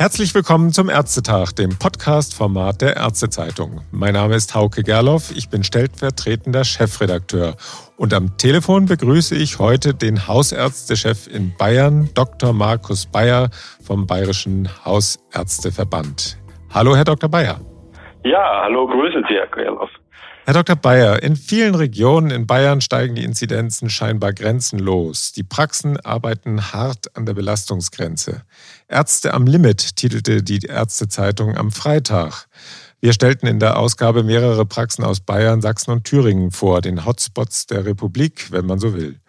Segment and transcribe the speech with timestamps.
[0.00, 3.82] Herzlich willkommen zum Ärztetag, dem Podcast-Format der Ärztezeitung.
[3.92, 7.54] Mein Name ist Hauke Gerloff, ich bin stellvertretender Chefredakteur.
[7.98, 12.54] Und am Telefon begrüße ich heute den Hausärztechef in Bayern, Dr.
[12.54, 13.50] Markus Bayer
[13.84, 16.38] vom Bayerischen Hausärzteverband.
[16.72, 17.28] Hallo, Herr Dr.
[17.28, 17.60] Bayer.
[18.24, 19.90] Ja, hallo, grüße Sie, Herr Gerloff.
[20.50, 20.74] Herr Dr.
[20.74, 25.30] Bayer, in vielen Regionen in Bayern steigen die Inzidenzen scheinbar grenzenlos.
[25.30, 28.42] Die Praxen arbeiten hart an der Belastungsgrenze.
[28.88, 32.48] Ärzte am Limit titelte die Ärztezeitung am Freitag.
[33.00, 37.66] Wir stellten in der Ausgabe mehrere Praxen aus Bayern, Sachsen und Thüringen vor, den Hotspots
[37.66, 39.20] der Republik, wenn man so will.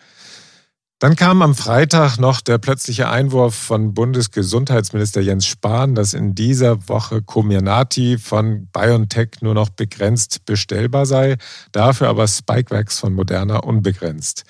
[1.02, 6.88] Dann kam am Freitag noch der plötzliche Einwurf von Bundesgesundheitsminister Jens Spahn, dass in dieser
[6.88, 11.38] Woche Comirnaty von BioNTech nur noch begrenzt bestellbar sei,
[11.72, 14.44] dafür aber Spikevax von Moderna unbegrenzt.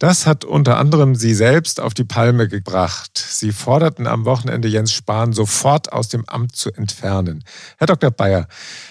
[0.00, 3.16] Das hat unter anderem Sie selbst auf die Palme gebracht.
[3.16, 7.44] Sie forderten am Wochenende Jens Spahn sofort aus dem Amt zu entfernen.
[7.78, 8.10] Herr Dr.
[8.10, 8.48] Bayer,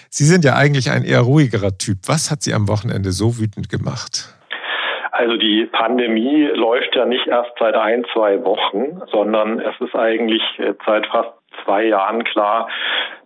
[0.08, 1.98] Sie sind ja eigentlich ein eher ruhigerer Typ.
[2.06, 4.34] Was hat Sie am Wochenende so wütend gemacht?
[5.12, 10.42] Also die Pandemie läuft ja nicht erst seit ein, zwei Wochen, sondern es ist eigentlich
[10.58, 11.32] äh, seit fast
[11.64, 12.68] zwei Jahren klar,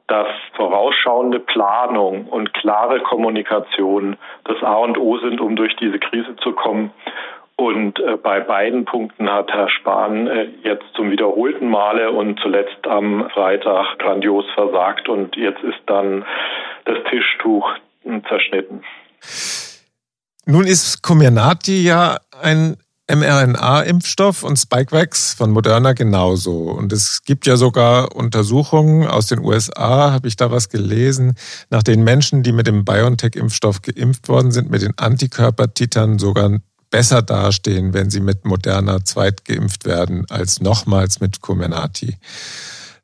[0.08, 6.34] dass vorausschauende Planung und klare Kommunikation das A und O sind, um durch diese Krise
[6.42, 6.90] zu kommen.
[7.54, 12.84] Und äh, bei beiden Punkten hat Herr Spahn äh, jetzt zum wiederholten Male und zuletzt
[12.88, 16.24] am Freitag grandios versagt und jetzt ist dann
[16.84, 17.76] das Tischtuch
[18.28, 18.82] zerschnitten.
[20.48, 22.76] Nun ist Comirnaty ja ein
[23.08, 26.70] mRNA-Impfstoff und Spikevax von Moderna genauso.
[26.70, 31.34] Und es gibt ja sogar Untersuchungen aus den USA, habe ich da was gelesen,
[31.68, 36.58] nach denen Menschen, die mit dem BioNTech-Impfstoff geimpft worden sind, mit den Antikörpertitern sogar
[36.90, 42.18] besser dastehen, wenn sie mit Moderna zweit geimpft werden, als nochmals mit Comirnaty.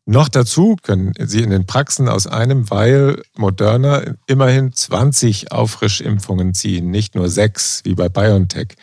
[0.04, 6.90] Noch dazu können Sie in den Praxen aus einem Weil Moderna immerhin 20 Auffrischimpfungen ziehen,
[6.90, 8.74] nicht nur sechs wie bei BioNTech.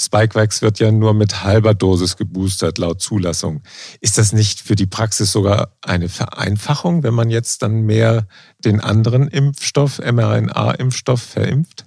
[0.00, 3.60] Spikevax wird ja nur mit halber Dosis geboostert laut Zulassung.
[4.00, 8.26] Ist das nicht für die Praxis sogar eine Vereinfachung, wenn man jetzt dann mehr
[8.64, 11.84] den anderen Impfstoff, mRNA-Impfstoff, verimpft?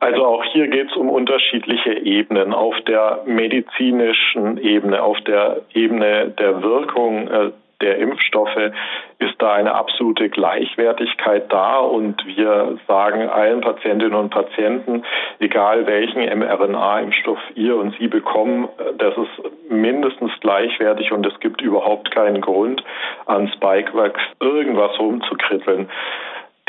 [0.00, 2.52] Also auch hier geht es um unterschiedliche Ebenen.
[2.52, 8.72] Auf der medizinischen Ebene, auf der Ebene der Wirkung äh, der Impfstoffe
[9.18, 15.04] ist da eine absolute Gleichwertigkeit da und wir sagen allen Patientinnen und Patienten,
[15.38, 22.10] egal welchen mRNA-Impfstoff ihr und sie bekommen, das ist mindestens gleichwertig und es gibt überhaupt
[22.10, 22.82] keinen Grund,
[23.26, 25.88] an Spikevax irgendwas rumzukritteln.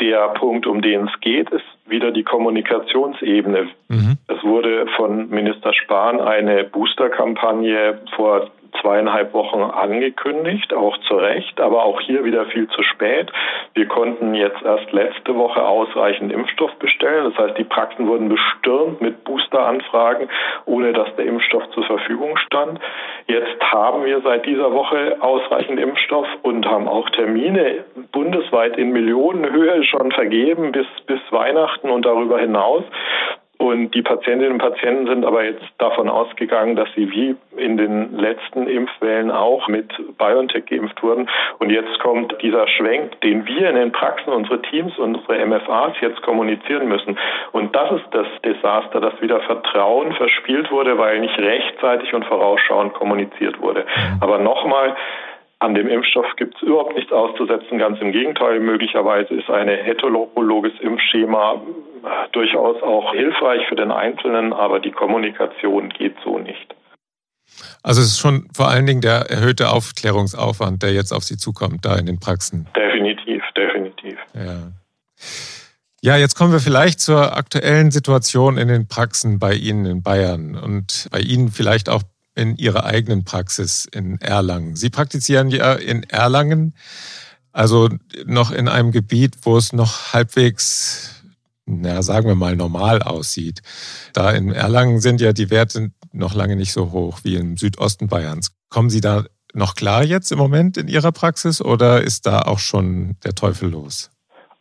[0.00, 3.68] Der Punkt, um den es geht, ist wieder die Kommunikationsebene.
[3.88, 4.18] Mhm.
[4.28, 11.84] Es wurde von Minister Spahn eine Boosterkampagne vor zweieinhalb Wochen angekündigt, auch zu Recht, aber
[11.84, 13.30] auch hier wieder viel zu spät.
[13.74, 17.32] Wir konnten jetzt erst letzte Woche ausreichend Impfstoff bestellen.
[17.32, 20.28] Das heißt, die Praxen wurden bestürmt mit Boosteranfragen,
[20.66, 22.80] ohne dass der Impfstoff zur Verfügung stand.
[23.26, 29.84] Jetzt haben wir seit dieser Woche ausreichend Impfstoff und haben auch Termine bundesweit in Millionenhöhe
[29.84, 32.84] schon vergeben bis, bis Weihnachten und darüber hinaus.
[33.58, 38.16] Und die Patientinnen und Patienten sind aber jetzt davon ausgegangen, dass sie wie in den
[38.16, 41.28] letzten Impfwellen auch mit BioNTech geimpft wurden.
[41.58, 46.22] Und jetzt kommt dieser Schwenk, den wir in den Praxen, unsere Teams, unsere MFAs jetzt
[46.22, 47.18] kommunizieren müssen.
[47.50, 52.94] Und das ist das Desaster, dass wieder Vertrauen verspielt wurde, weil nicht rechtzeitig und vorausschauend
[52.94, 53.80] kommuniziert wurde.
[53.80, 54.22] Mhm.
[54.22, 54.94] Aber nochmal,
[55.60, 57.78] an dem Impfstoff gibt es überhaupt nichts auszusetzen.
[57.78, 64.52] Ganz im Gegenteil, möglicherweise ist ein heterologes Impfschema äh, durchaus auch hilfreich für den Einzelnen,
[64.52, 66.74] aber die Kommunikation geht so nicht.
[67.82, 71.84] Also es ist schon vor allen Dingen der erhöhte Aufklärungsaufwand, der jetzt auf Sie zukommt,
[71.84, 72.68] da in den Praxen.
[72.76, 74.18] Definitiv, definitiv.
[74.34, 74.72] Ja.
[76.00, 80.54] Ja, jetzt kommen wir vielleicht zur aktuellen Situation in den Praxen bei Ihnen in Bayern
[80.54, 82.02] und bei Ihnen vielleicht auch
[82.38, 84.76] in Ihrer eigenen Praxis in Erlangen.
[84.76, 86.74] Sie praktizieren ja in Erlangen,
[87.52, 87.88] also
[88.26, 91.22] noch in einem Gebiet, wo es noch halbwegs,
[91.66, 93.62] na, sagen wir mal, normal aussieht.
[94.12, 98.06] Da in Erlangen sind ja die Werte noch lange nicht so hoch wie im Südosten
[98.06, 98.52] Bayerns.
[98.68, 102.60] Kommen Sie da noch klar jetzt im Moment in Ihrer Praxis oder ist da auch
[102.60, 104.10] schon der Teufel los?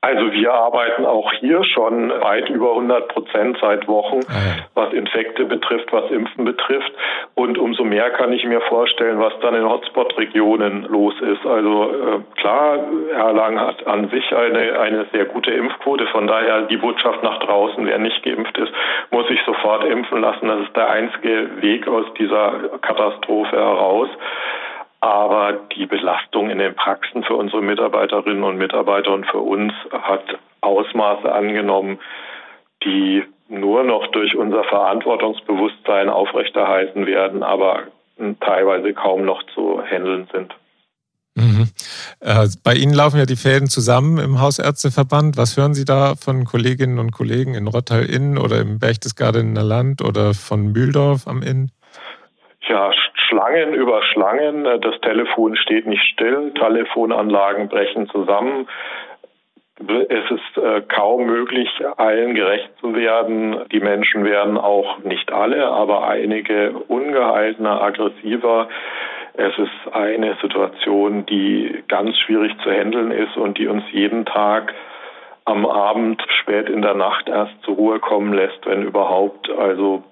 [0.01, 5.45] Also wir arbeiten auch hier schon weit über 100 Prozent seit Wochen, ah was Infekte
[5.45, 6.91] betrifft, was Impfen betrifft.
[7.33, 11.45] Und umso mehr kann ich mir vorstellen, was dann in Hotspot-Regionen los ist.
[11.45, 12.79] Also äh, klar,
[13.11, 16.05] Erlangen hat an sich eine, eine sehr gute Impfquote.
[16.07, 18.71] Von daher die Botschaft nach draußen, wer nicht geimpft ist,
[19.11, 20.47] muss sich sofort impfen lassen.
[20.47, 22.51] Das ist der einzige Weg aus dieser
[22.81, 24.09] Katastrophe heraus.
[24.99, 30.23] Aber die Belastung in den Praxen für unsere Mitarbeiterinnen und Mitarbeiter und für uns hat
[30.61, 31.99] Ausmaße angenommen,
[32.83, 37.83] die nur noch durch unser Verantwortungsbewusstsein aufrechterhalten werden, aber
[38.39, 40.53] teilweise kaum noch zu handeln sind.
[41.35, 41.69] Mhm.
[42.19, 45.37] Äh, bei Ihnen laufen ja die Fäden zusammen im Hausärzteverband.
[45.37, 50.33] Was hören Sie da von Kolleginnen und Kollegen in Rottal-Inn oder im Berchtesgadener Land oder
[50.33, 51.69] von Mühldorf am Inn?
[52.67, 52.91] Ja,
[53.27, 54.63] Schlangen über Schlangen.
[54.63, 56.53] Das Telefon steht nicht still.
[56.53, 58.67] Telefonanlagen brechen zusammen.
[59.79, 63.57] Es ist äh, kaum möglich, allen gerecht zu werden.
[63.71, 68.69] Die Menschen werden auch nicht alle, aber einige ungehaltener, aggressiver.
[69.33, 74.73] Es ist eine Situation, die ganz schwierig zu handeln ist und die uns jeden Tag
[75.45, 79.47] am Abend, spät in der Nacht erst zur Ruhe kommen lässt, wenn überhaupt.
[79.51, 80.03] Also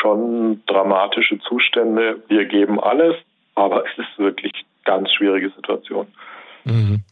[0.00, 2.22] schon dramatische Zustände.
[2.28, 3.14] Wir geben alles,
[3.54, 4.52] aber es ist wirklich
[4.84, 6.06] ganz schwierige Situation.
[6.64, 7.02] Mhm.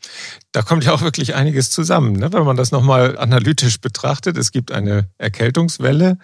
[0.52, 2.32] Da kommt ja auch wirklich einiges zusammen, ne?
[2.32, 4.37] wenn man das nochmal analytisch betrachtet.
[4.37, 6.19] Es gibt eine Erkältungswelle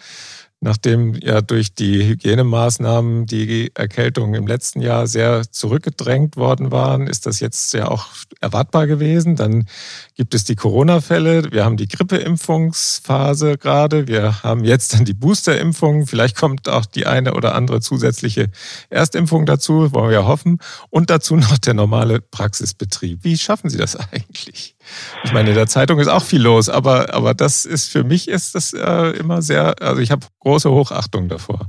[0.62, 7.26] nachdem ja durch die Hygienemaßnahmen die Erkältungen im letzten Jahr sehr zurückgedrängt worden waren, ist
[7.26, 8.06] das jetzt ja auch
[8.40, 9.34] erwartbar gewesen.
[9.34, 9.66] Dann
[10.14, 16.06] gibt es die Corona-Fälle, wir haben die Grippeimpfungsphase gerade, wir haben jetzt dann die Boosterimpfung,
[16.06, 18.48] vielleicht kommt auch die eine oder andere zusätzliche
[18.88, 20.58] Erstimpfung dazu, wollen wir ja hoffen,
[20.90, 23.24] und dazu noch der normale Praxisbetrieb.
[23.24, 24.76] Wie schaffen Sie das eigentlich?
[25.24, 28.28] Ich meine, in der Zeitung ist auch viel los, aber, aber das ist für mich
[28.28, 31.60] ist das äh, immer sehr, also ich habe große Hochachtung davor.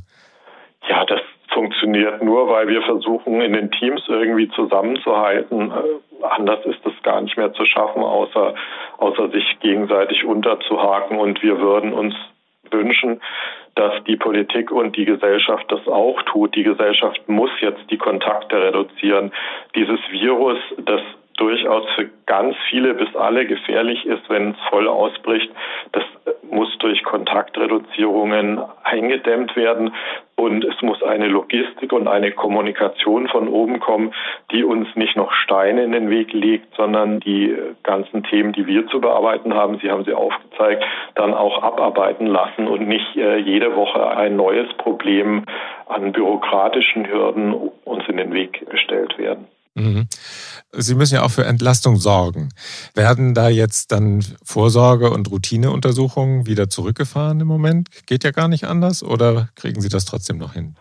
[0.89, 1.21] Ja, das
[1.53, 5.71] funktioniert nur, weil wir versuchen, in den Teams irgendwie zusammenzuhalten.
[5.71, 8.55] Äh, anders ist es gar nicht mehr zu schaffen, außer,
[8.97, 11.17] außer sich gegenseitig unterzuhaken.
[11.17, 12.15] Und wir würden uns
[12.71, 13.21] wünschen,
[13.75, 16.55] dass die Politik und die Gesellschaft das auch tut.
[16.55, 19.31] Die Gesellschaft muss jetzt die Kontakte reduzieren.
[19.75, 21.01] Dieses Virus, das
[21.37, 25.51] durchaus für ganz viele bis alle gefährlich ist, wenn es voll ausbricht.
[25.91, 26.03] Das
[26.49, 29.93] muss durch Kontaktreduzierungen eingedämmt werden
[30.35, 34.13] und es muss eine Logistik und eine Kommunikation von oben kommen,
[34.51, 38.87] die uns nicht noch Steine in den Weg legt, sondern die ganzen Themen, die wir
[38.87, 40.83] zu bearbeiten haben, Sie haben sie aufgezeigt,
[41.15, 45.43] dann auch abarbeiten lassen und nicht äh, jede Woche ein neues Problem
[45.87, 47.53] an bürokratischen Hürden
[47.85, 49.47] uns in den Weg gestellt werden.
[49.75, 50.07] Mhm.
[50.71, 52.49] Sie müssen ja auch für Entlastung sorgen.
[52.95, 57.89] Werden da jetzt dann Vorsorge- und Routineuntersuchungen wieder zurückgefahren im Moment?
[58.07, 60.75] Geht ja gar nicht anders oder kriegen Sie das trotzdem noch hin?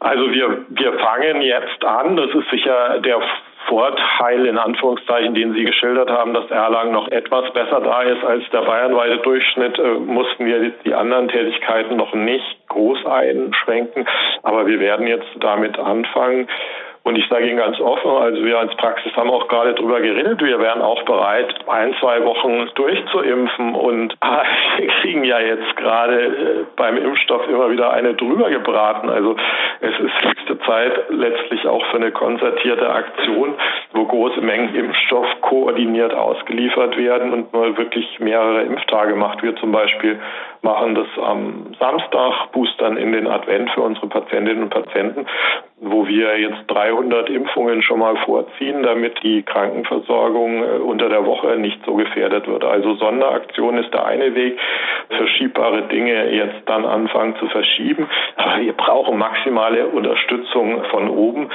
[0.00, 2.16] Also wir, wir fangen jetzt an.
[2.16, 3.20] Das ist sicher der
[3.68, 8.44] Vorteil in Anführungszeichen, den Sie geschildert haben, dass Erlangen noch etwas besser da ist als
[8.50, 14.06] der bayernweite Durchschnitt, äh, mussten wir die anderen Tätigkeiten noch nicht groß einschränken.
[14.42, 16.48] Aber wir werden jetzt damit anfangen.
[17.04, 20.40] Und ich sage Ihnen ganz offen, also wir als Praxis haben auch gerade drüber geredet,
[20.40, 23.74] wir wären auch bereit, ein, zwei Wochen durchzuimpfen.
[23.74, 24.16] Und
[24.78, 29.10] wir kriegen ja jetzt gerade äh, beim Impfstoff immer wieder eine drüber gebraten.
[29.10, 29.36] Also
[29.80, 33.54] es ist höchste Zeit letztlich auch für eine konzertierte Aktion,
[33.92, 39.42] wo große Mengen Impfstoff koordiniert ausgeliefert werden und man wirklich mehrere Impftage macht.
[39.42, 40.18] Wir zum Beispiel
[40.62, 45.26] machen das am Samstag, boostern in den Advent für unsere Patientinnen und Patienten
[45.80, 51.56] wo wir jetzt 300 Impfungen schon mal vorziehen, damit die Krankenversorgung äh, unter der Woche
[51.56, 52.64] nicht so gefährdet wird.
[52.64, 54.58] Also Sonderaktion ist der eine Weg,
[55.08, 58.08] verschiebbare Dinge jetzt dann anfangen zu verschieben.
[58.36, 61.50] Aber wir brauchen maximale Unterstützung von oben.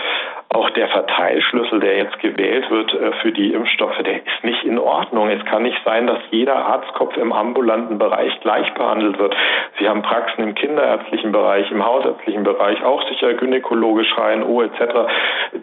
[0.52, 4.80] Auch der Verteilschlüssel, der jetzt gewählt wird äh, für die Impfstoffe, der ist nicht in
[4.80, 5.30] Ordnung.
[5.30, 9.36] Es kann nicht sein, dass jeder Arztkopf im ambulanten Bereich gleich behandelt wird.
[9.78, 14.82] Sie haben Praxen im kinderärztlichen Bereich, im hausärztlichen Bereich, auch sicher gynäkologisch, HNO etc.,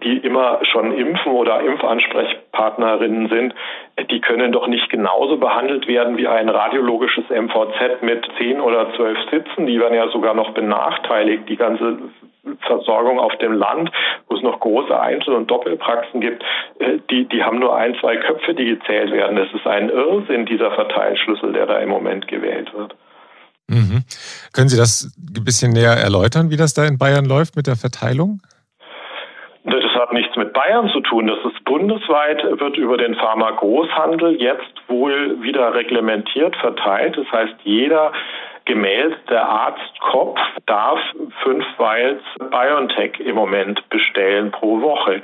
[0.04, 3.54] die immer schon impfen oder Impfansprechpartnerinnen sind.
[4.08, 9.18] Die können doch nicht genauso behandelt werden wie ein radiologisches MVZ mit zehn oder zwölf
[9.30, 9.66] Sitzen.
[9.66, 11.48] Die werden ja sogar noch benachteiligt.
[11.48, 11.98] Die ganze
[12.66, 13.90] Versorgung auf dem Land,
[14.28, 16.42] wo es noch große Einzel- und Doppelpraxen gibt,
[16.78, 19.36] äh, die, die haben nur ein, zwei Köpfe, die gezählt werden.
[19.36, 22.94] Das ist ein Irrsinn, dieser Verteilschlüssel, der da im Moment gewählt wird.
[23.68, 24.04] Mhm.
[24.52, 27.76] Können Sie das ein bisschen näher erläutern, wie das da in Bayern läuft mit der
[27.76, 28.40] Verteilung?
[29.64, 31.26] Das hat nichts mit Bayern zu tun.
[31.26, 37.16] Das ist bundesweit, wird über den Pharma-Großhandel jetzt wohl wieder reglementiert verteilt.
[37.16, 38.12] Das heißt, jeder
[38.66, 41.00] gemeldete Arztkopf darf
[41.42, 45.22] fünf Vials BioNTech im Moment bestellen pro Woche.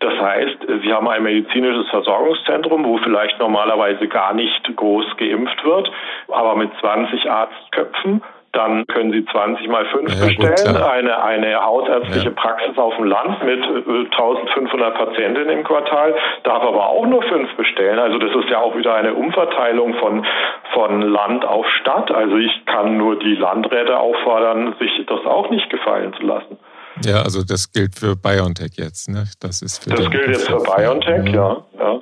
[0.00, 5.90] Das heißt, Sie haben ein medizinisches Versorgungszentrum, wo vielleicht normalerweise gar nicht groß geimpft wird,
[6.28, 10.74] aber mit 20 Arztköpfen dann können Sie 20 mal 5 ja, bestellen.
[10.74, 12.34] Gut, eine, eine hausärztliche ja.
[12.34, 16.14] Praxis auf dem Land mit 1500 äh, Patientinnen im Quartal
[16.44, 17.98] darf aber auch nur 5 bestellen.
[17.98, 20.24] Also das ist ja auch wieder eine Umverteilung von,
[20.72, 22.10] von Land auf Stadt.
[22.10, 26.58] Also ich kann nur die Landräte auffordern, sich das auch nicht gefallen zu lassen.
[27.04, 29.08] Ja, also das gilt für BioNTech jetzt.
[29.08, 29.24] Ne?
[29.40, 31.64] Das, ist das gilt jetzt für BioNTech, ja.
[31.78, 32.00] ja.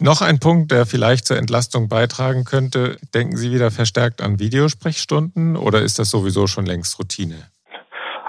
[0.00, 2.96] Noch ein Punkt, der vielleicht zur Entlastung beitragen könnte.
[3.14, 7.48] Denken Sie wieder verstärkt an Videosprechstunden oder ist das sowieso schon längst Routine?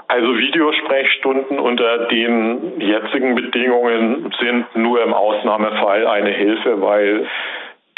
[0.08, 7.26] Also Videosprechstunden unter den jetzigen Bedingungen sind nur im Ausnahmefall eine Hilfe, weil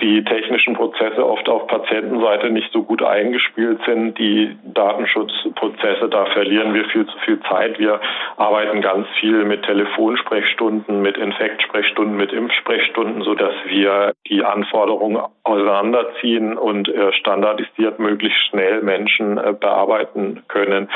[0.00, 4.18] die technischen Prozesse oft auf Patientenseite nicht so gut eingespielt sind.
[4.18, 7.78] Die Datenschutzprozesse, da verlieren wir viel zu viel Zeit.
[7.78, 8.00] Wir
[8.36, 16.56] arbeiten ganz viel mit Telefonsprechstunden, mit Infektsprechstunden, mit Impfsprechstunden, so dass wir die Anforderungen auseinanderziehen
[16.56, 20.88] und äh, standardisiert möglichst schnell Menschen äh, bearbeiten können.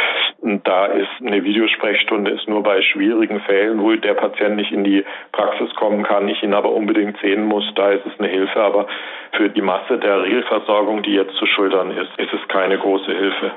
[0.42, 5.04] Da ist eine Videosprechstunde ist nur bei schwierigen Fällen, wo der Patient nicht in die
[5.32, 8.60] Praxis kommen kann, ich ihn aber unbedingt sehen muss, da ist es eine Hilfe.
[8.60, 8.86] Aber
[9.36, 13.52] für die Masse der Regelversorgung, die jetzt zu schultern ist, ist es keine große Hilfe.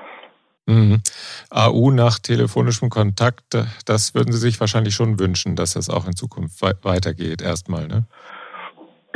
[0.66, 1.02] Mhm.
[1.50, 6.16] AU nach telefonischem Kontakt, das würden Sie sich wahrscheinlich schon wünschen, dass das auch in
[6.16, 8.06] Zukunft weitergeht, erstmal, ne?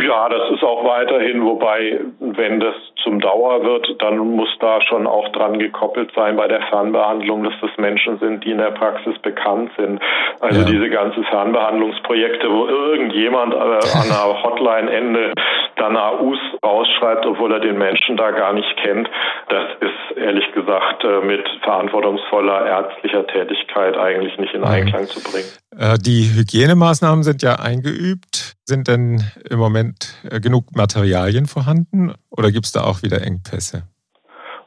[0.01, 5.07] Ja, das ist auch weiterhin, wobei, wenn das zum Dauer wird, dann muss da schon
[5.07, 9.17] auch dran gekoppelt sein bei der Fernbehandlung, dass das Menschen sind, die in der Praxis
[9.19, 10.01] bekannt sind.
[10.39, 10.67] Also ja.
[10.67, 15.33] diese ganzen Fernbehandlungsprojekte, wo irgendjemand äh, an einer Hotline-Ende
[15.75, 19.09] dann AUs ausschreibt, obwohl er den Menschen da gar nicht kennt,
[19.49, 25.60] das ist ehrlich gesagt äh, mit verantwortungsvoller ärztlicher Tätigkeit eigentlich nicht in Einklang zu bringen.
[25.77, 28.55] Äh, die Hygienemaßnahmen sind ja eingeübt.
[28.65, 33.83] Sind denn im Moment äh, genug Materialien vorhanden oder gibt es da auch wieder Engpässe?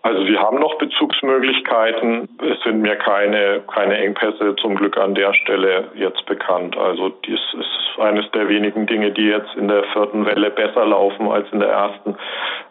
[0.02, 1.13] Also wir haben noch Bezugsmöglichkeiten.
[1.26, 6.76] Es sind mir keine, keine Engpässe zum Glück an der Stelle jetzt bekannt.
[6.76, 11.30] Also dies ist eines der wenigen Dinge, die jetzt in der vierten Welle besser laufen
[11.30, 12.16] als in der ersten.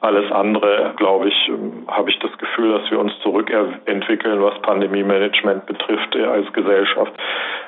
[0.01, 1.51] Alles andere, glaube ich,
[1.87, 7.13] habe ich das Gefühl, dass wir uns zurückentwickeln, was Pandemie-Management betrifft äh, als Gesellschaft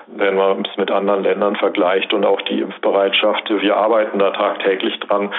[0.08, 3.50] wenn man es mit anderen Ländern vergleicht und auch die Impfbereitschaft.
[3.50, 5.34] Wir arbeiten da tagtäglich dran.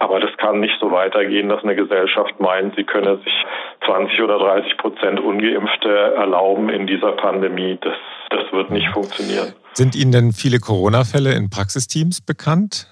[0.00, 3.44] Aber das kann nicht so weitergehen, dass eine Gesellschaft meint, sie könne sich
[3.84, 7.78] 20 oder 30 Prozent Ungeimpfte erlauben in dieser Pandemie.
[7.82, 7.94] Das,
[8.30, 9.52] das wird nicht funktionieren.
[9.74, 12.88] Sind Ihnen denn viele Corona-Fälle in Praxisteams bekannt?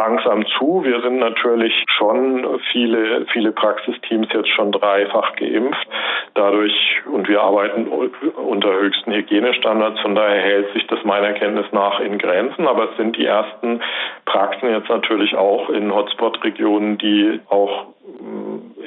[0.00, 0.82] Langsam zu.
[0.82, 5.86] Wir sind natürlich schon viele, viele Praxisteams jetzt schon dreifach geimpft.
[6.34, 12.00] Dadurch, und wir arbeiten unter höchsten Hygienestandards, von daher hält sich das meiner Kenntnis nach
[12.00, 12.66] in Grenzen.
[12.66, 13.82] Aber es sind die ersten
[14.24, 17.88] Praxen jetzt natürlich auch in Hotspot-Regionen, die auch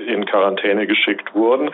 [0.07, 1.71] in Quarantäne geschickt wurden.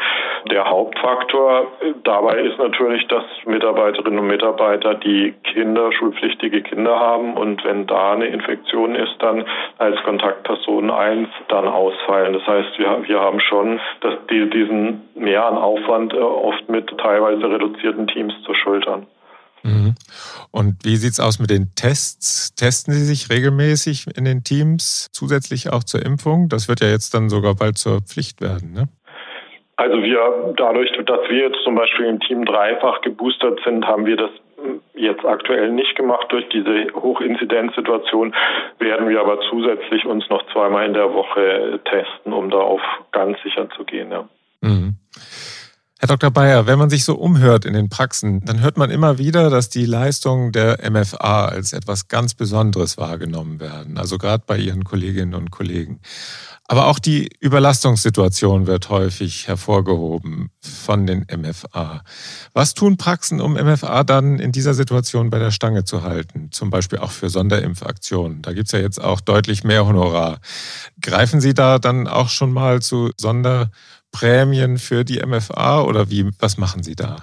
[0.51, 1.67] Der Hauptfaktor
[2.03, 8.13] dabei ist natürlich, dass Mitarbeiterinnen und Mitarbeiter, die Kinder, schulpflichtige Kinder haben und wenn da
[8.13, 9.45] eine Infektion ist, dann
[9.77, 12.33] als Kontaktperson 1 dann ausfallen.
[12.33, 16.89] Das heißt, wir, wir haben schon dass die, diesen mehr an Aufwand äh, oft mit
[16.97, 19.07] teilweise reduzierten Teams zu schultern.
[19.63, 19.95] Mhm.
[20.51, 22.53] Und wie sieht es aus mit den Tests?
[22.55, 26.49] Testen Sie sich regelmäßig in den Teams zusätzlich auch zur Impfung?
[26.49, 28.87] Das wird ja jetzt dann sogar bald zur Pflicht werden, ne?
[29.75, 34.17] Also wir, dadurch, dass wir jetzt zum Beispiel im Team dreifach geboostert sind, haben wir
[34.17, 34.31] das
[34.93, 38.35] jetzt aktuell nicht gemacht durch diese Hochinzidenzsituation,
[38.79, 42.81] werden wir aber zusätzlich uns noch zweimal in der Woche testen, um da auf
[43.13, 44.11] ganz sicher zu gehen.
[44.11, 44.27] Ja.
[44.61, 44.95] Mhm.
[46.01, 46.31] Herr Dr.
[46.31, 49.67] Bayer, wenn man sich so umhört in den Praxen, dann hört man immer wieder, dass
[49.67, 53.97] die Leistungen der MFA als etwas ganz Besonderes wahrgenommen werden.
[53.97, 55.99] Also gerade bei Ihren Kolleginnen und Kollegen.
[56.69, 62.03] Aber auch die Überlastungssituation wird häufig hervorgehoben von den MFA.
[62.53, 66.49] Was tun Praxen, um MFA dann in dieser Situation bei der Stange zu halten?
[66.51, 68.41] Zum Beispiel auch für Sonderimpfaktionen.
[68.41, 70.39] Da gibt's ja jetzt auch deutlich mehr Honorar.
[71.01, 73.69] Greifen Sie da dann auch schon mal zu Sonder
[74.11, 77.17] Prämien für die MFA oder wie, was machen Sie da?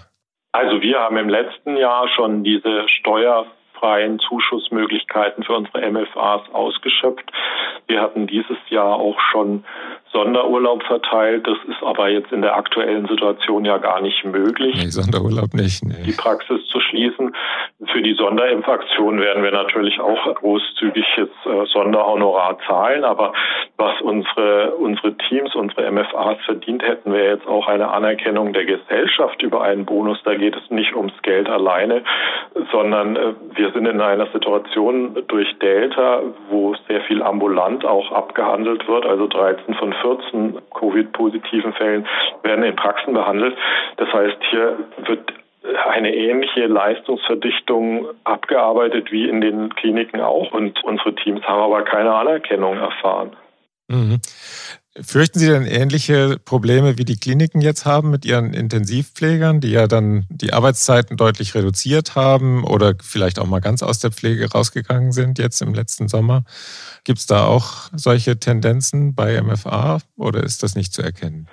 [0.53, 7.31] Also wir haben im letzten Jahr schon diese steuerfreien Zuschussmöglichkeiten für unsere MFAs ausgeschöpft.
[7.87, 9.65] Wir hatten dieses Jahr auch schon
[10.13, 11.47] Sonderurlaub verteilt.
[11.47, 14.75] Das ist aber jetzt in der aktuellen Situation ja gar nicht möglich.
[14.77, 15.85] Nee, Sonderurlaub nicht.
[15.85, 16.05] Nee.
[16.07, 17.37] Die Praxis zu schließen.
[17.85, 23.05] Für die Sonderimpfaktion werden wir natürlich auch großzügig jetzt äh, Sonderhonorar zahlen.
[23.05, 23.35] Aber
[23.77, 29.43] was unsere, unsere Teams, unsere MFAs verdient hätten, wäre jetzt auch eine Anerkennung der Gesellschaft
[29.43, 30.19] über einen Bonus.
[30.25, 32.03] Da geht es nicht ums Geld alleine,
[32.73, 38.89] sondern äh, wir sind in einer Situation durch Delta, wo sehr viel ambulant auch abgehandelt
[38.89, 39.05] wird.
[39.05, 42.07] Also 13 von 14 Covid-positiven Fällen
[42.43, 43.55] werden in Praxen behandelt.
[43.99, 45.31] Das heißt, hier wird
[45.89, 50.53] eine ähnliche Leistungsverdichtung abgearbeitet wie in den Kliniken auch.
[50.53, 53.37] Und unsere Teams haben aber keine Anerkennung erfahren.
[53.89, 54.21] Mhm.
[55.01, 59.87] Fürchten Sie denn ähnliche Probleme wie die Kliniken jetzt haben mit ihren Intensivpflegern, die ja
[59.87, 65.13] dann die Arbeitszeiten deutlich reduziert haben oder vielleicht auch mal ganz aus der Pflege rausgegangen
[65.13, 66.45] sind jetzt im letzten Sommer?
[67.05, 71.47] Gibt es da auch solche Tendenzen bei MFA oder ist das nicht zu erkennen?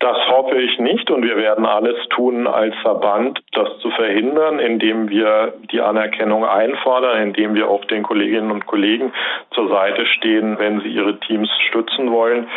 [0.00, 5.08] Das hoffe ich nicht und wir werden alles tun als Verband, das zu verhindern, indem
[5.08, 9.12] wir die Anerkennung einfordern, indem wir auch den Kolleginnen und Kollegen
[9.50, 12.48] zur Seite stehen, wenn sie ihre Teams stützen wollen.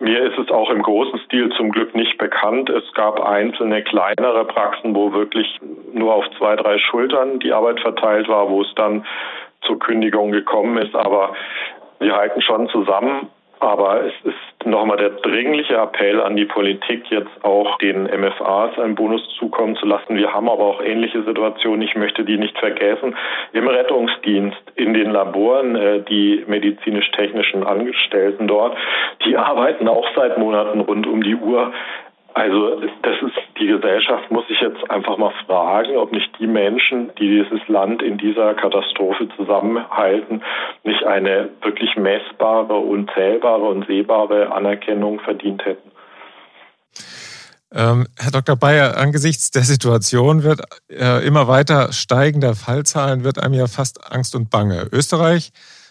[0.00, 2.70] Mir ist es auch im großen Stil zum Glück nicht bekannt.
[2.70, 5.58] Es gab einzelne kleinere Praxen, wo wirklich
[5.92, 9.04] nur auf zwei, drei Schultern die Arbeit verteilt war, wo es dann
[9.62, 10.94] zur Kündigung gekommen ist.
[10.94, 11.34] Aber
[11.98, 13.28] wir halten schon zusammen
[13.60, 18.94] aber es ist nochmal der dringliche Appell an die Politik, jetzt auch den MFAs einen
[18.94, 20.16] Bonus zukommen zu lassen.
[20.16, 21.82] Wir haben aber auch ähnliche Situationen.
[21.82, 23.16] Ich möchte die nicht vergessen.
[23.52, 28.76] Im Rettungsdienst, in den Laboren, äh, die medizinisch-technischen Angestellten dort,
[29.24, 31.72] die arbeiten auch seit Monaten rund um die Uhr.
[32.38, 37.10] Also das ist die Gesellschaft muss sich jetzt einfach mal fragen, ob nicht die Menschen,
[37.18, 40.42] die dieses Land in dieser Katastrophe zusammenhalten,
[40.84, 45.90] nicht eine wirklich messbare, unzählbare und sehbare Anerkennung verdient hätten.
[47.74, 48.54] Ähm, Herr Dr.
[48.54, 54.36] Bayer, angesichts der Situation wird äh, immer weiter steigender Fallzahlen wird einem ja fast Angst
[54.36, 54.86] und Bange.
[54.92, 55.50] Österreich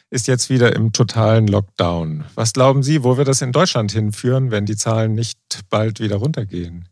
[0.10, 2.26] ist jetzt wieder im totalen Lockdown.
[2.36, 5.38] Was glauben Sie, wo wird das in Deutschland hinführen, wenn die Zahlen nicht
[5.70, 6.88] bald wieder runtergehen?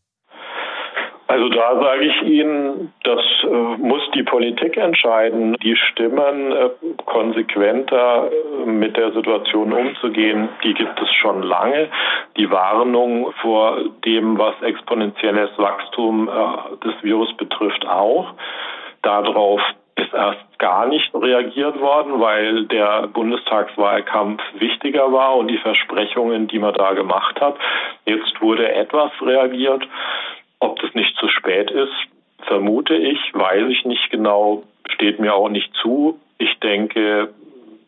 [1.28, 6.70] Also da sage ich Ihnen, das äh, muss die Politik entscheiden, die Stimmen äh,
[7.06, 10.50] konsequenter äh, mit der Situation umzugehen.
[10.64, 11.90] Die gibt es schon lange.
[12.38, 16.30] Die Warnung vor dem, was exponentielles Wachstum
[16.84, 18.34] des Virus betrifft, auch.
[19.02, 19.62] Darauf
[19.96, 26.60] ist erst gar nicht reagiert worden, weil der Bundestagswahlkampf wichtiger war und die Versprechungen, die
[26.60, 27.56] man da gemacht hat.
[28.06, 29.88] Jetzt wurde etwas reagiert.
[30.60, 31.94] Ob das nicht zu spät ist,
[32.48, 36.20] vermute ich, weiß ich nicht genau, steht mir auch nicht zu.
[36.38, 37.34] Ich denke,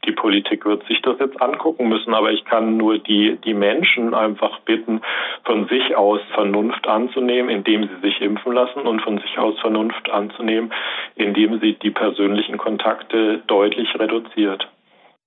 [0.08, 4.14] die Politik wird sich das jetzt angucken müssen, aber ich kann nur die, die Menschen
[4.14, 5.02] einfach bitten,
[5.44, 10.10] von sich aus Vernunft anzunehmen, indem sie sich impfen lassen und von sich aus Vernunft
[10.10, 10.72] anzunehmen,
[11.16, 14.68] indem sie die persönlichen Kontakte deutlich reduziert.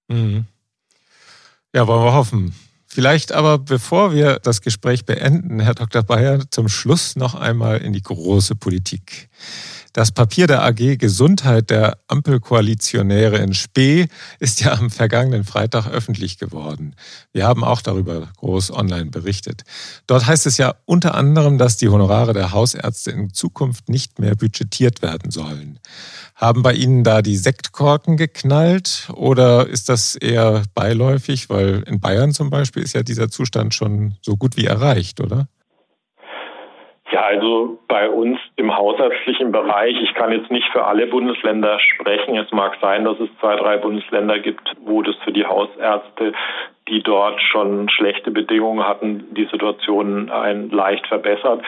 [0.09, 0.47] Mhm.
[1.75, 2.53] Ja, wollen wir hoffen.
[2.93, 6.03] Vielleicht aber, bevor wir das Gespräch beenden, Herr Dr.
[6.03, 9.29] Bayer, zum Schluss noch einmal in die große Politik.
[9.93, 14.07] Das Papier der AG Gesundheit der Ampelkoalitionäre in Spee
[14.39, 16.95] ist ja am vergangenen Freitag öffentlich geworden.
[17.33, 19.63] Wir haben auch darüber groß online berichtet.
[20.07, 24.37] Dort heißt es ja unter anderem, dass die Honorare der Hausärzte in Zukunft nicht mehr
[24.37, 25.81] budgetiert werden sollen.
[26.37, 31.51] Haben bei Ihnen da die Sektkorken geknallt oder ist das eher beiläufig?
[31.51, 35.49] Weil in Bayern zum Beispiel ist ja dieser Zustand schon so gut wie erreicht, oder?
[37.11, 42.37] Ja, also bei uns im hausärztlichen Bereich, ich kann jetzt nicht für alle Bundesländer sprechen.
[42.37, 46.33] Es mag sein, dass es zwei, drei Bundesländer gibt, wo das für die Hausärzte,
[46.89, 51.63] die dort schon schlechte Bedingungen hatten, die Situation ein leicht verbessert.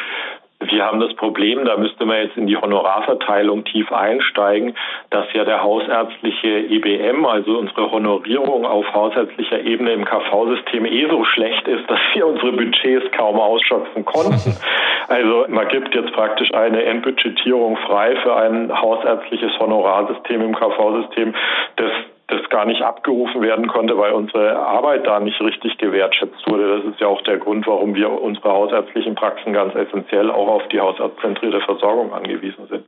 [0.61, 4.77] Wir haben das Problem, da müsste man jetzt in die Honorarverteilung tief einsteigen,
[5.11, 11.25] dass ja der hausärztliche EBM, also unsere Honorierung auf hausärztlicher Ebene im KV-System eh so
[11.25, 14.57] schlecht ist, dass wir unsere Budgets kaum ausschöpfen konnten.
[15.13, 21.35] Also man gibt jetzt praktisch eine Endbudgetierung frei für ein hausärztliches Honorarsystem im KV-System,
[21.77, 21.93] das
[22.29, 26.79] das gar nicht abgerufen werden konnte, weil unsere Arbeit da nicht richtig gewertschätzt wurde.
[26.79, 30.63] Das ist ja auch der Grund, warum wir unsere hausärztlichen Praxen ganz essentiell auch auf
[30.73, 32.87] die hausarztzentrierte Versorgung angewiesen sind.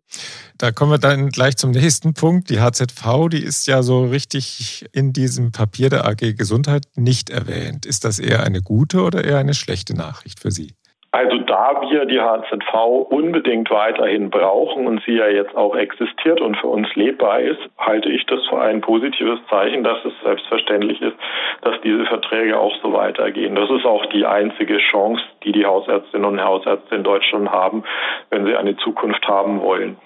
[0.56, 2.48] Da kommen wir dann gleich zum nächsten Punkt.
[2.48, 7.84] Die HZV, die ist ja so richtig in diesem Papier der AG Gesundheit nicht erwähnt.
[7.84, 10.72] Ist das eher eine gute oder eher eine schlechte Nachricht für Sie?
[11.14, 12.74] Also da wir die HZV
[13.08, 18.08] unbedingt weiterhin brauchen und sie ja jetzt auch existiert und für uns lebbar ist, halte
[18.08, 21.14] ich das für ein positives Zeichen, dass es selbstverständlich ist,
[21.62, 23.54] dass diese Verträge auch so weitergehen.
[23.54, 27.84] Das ist auch die einzige Chance, die die Hausärztinnen und Hausärzte in Deutschland haben,
[28.30, 29.96] wenn sie eine Zukunft haben wollen.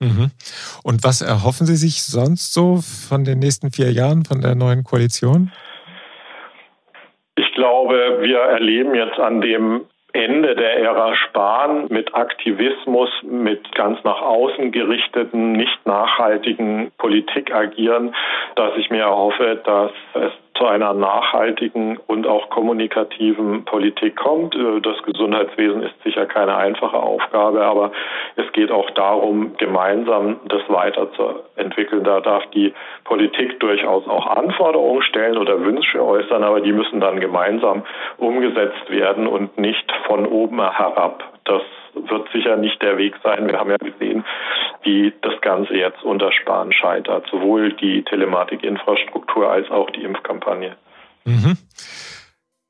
[0.00, 0.30] Mhm.
[0.84, 4.84] Und was erhoffen Sie sich sonst so von den nächsten vier Jahren von der neuen
[4.84, 5.52] Koalition?
[7.36, 14.02] Ich glaube, wir erleben jetzt an dem Ende der Ära Spahn mit Aktivismus, mit ganz
[14.04, 18.14] nach außen gerichteten, nicht nachhaltigen Politik agieren,
[18.56, 24.54] dass ich mir erhoffe, dass es zu einer nachhaltigen und auch kommunikativen Politik kommt.
[24.54, 27.92] Äh, das Gesundheitswesen ist sicher keine einfache Aufgabe, aber
[28.36, 32.04] es geht auch darum, gemeinsam das weiterzuentwickeln.
[32.04, 37.20] Da darf die Politik durchaus auch Anforderungen stellen oder Wünsche äußern, aber die müssen dann
[37.20, 37.82] gemeinsam
[38.18, 41.24] umgesetzt werden und nicht von oben herab.
[41.44, 41.62] Das
[41.94, 43.46] wird sicher nicht der Weg sein.
[43.46, 44.24] Wir haben ja gesehen,
[44.82, 50.76] wie das Ganze jetzt unter Spahn scheitert, sowohl die Telematikinfrastruktur als auch die Impfkampagne.
[51.24, 51.56] Mhm.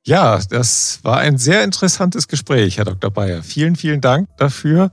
[0.05, 3.11] Ja, das war ein sehr interessantes Gespräch, Herr Dr.
[3.11, 3.43] Bayer.
[3.43, 4.91] Vielen, vielen Dank dafür.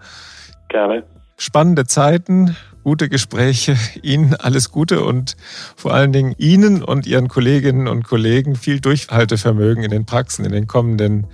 [0.70, 1.04] Gerne.
[1.38, 3.76] Spannende Zeiten, gute Gespräche.
[4.02, 5.38] Ihnen alles Gute und
[5.76, 10.52] vor allen Dingen Ihnen und Ihren Kolleginnen und Kollegen viel Durchhaltevermögen in den Praxen in
[10.52, 11.28] den kommenden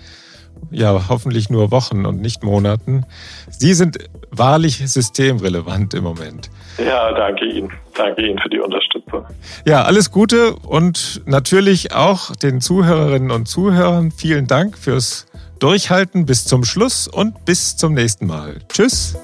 [0.73, 3.05] ja, hoffentlich nur Wochen und nicht Monaten.
[3.49, 3.97] Sie sind
[4.31, 6.49] wahrlich systemrelevant im Moment.
[6.77, 7.71] Ja, danke Ihnen.
[7.95, 9.25] Danke Ihnen für die Unterstützung.
[9.65, 15.27] Ja, alles Gute und natürlich auch den Zuhörerinnen und Zuhörern vielen Dank fürs
[15.59, 18.55] Durchhalten bis zum Schluss und bis zum nächsten Mal.
[18.69, 19.15] Tschüss.